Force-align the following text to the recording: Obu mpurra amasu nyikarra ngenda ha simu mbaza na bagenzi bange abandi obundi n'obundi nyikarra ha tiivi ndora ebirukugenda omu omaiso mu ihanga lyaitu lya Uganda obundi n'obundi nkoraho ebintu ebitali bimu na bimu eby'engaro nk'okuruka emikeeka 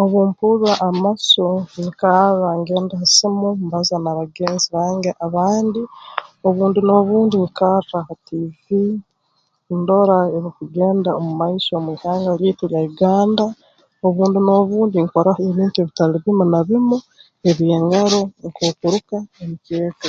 Obu 0.00 0.18
mpurra 0.28 0.72
amasu 0.88 1.48
nyikarra 1.82 2.48
ngenda 2.60 2.94
ha 3.00 3.06
simu 3.16 3.48
mbaza 3.66 3.96
na 4.04 4.12
bagenzi 4.18 4.66
bange 4.76 5.10
abandi 5.26 5.80
obundi 6.48 6.78
n'obundi 6.82 7.34
nyikarra 7.42 7.98
ha 8.06 8.14
tiivi 8.26 8.80
ndora 9.78 10.16
ebirukugenda 10.28 11.10
omu 11.18 11.30
omaiso 11.34 11.74
mu 11.84 11.90
ihanga 11.96 12.30
lyaitu 12.40 12.64
lya 12.70 12.80
Uganda 12.90 13.44
obundi 14.06 14.38
n'obundi 14.42 14.96
nkoraho 15.04 15.40
ebintu 15.50 15.76
ebitali 15.78 16.16
bimu 16.24 16.44
na 16.52 16.60
bimu 16.68 16.96
eby'engaro 17.50 18.20
nk'okuruka 18.46 19.16
emikeeka 19.42 20.08